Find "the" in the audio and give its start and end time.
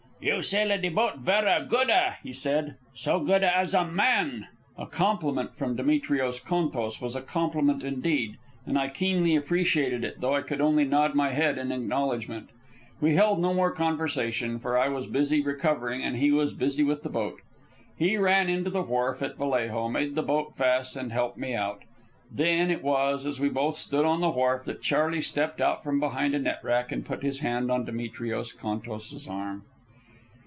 17.01-17.09, 18.69-18.83, 20.13-20.21, 24.21-24.29